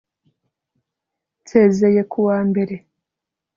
[1.41, 2.75] Nsezeye ku wa mbere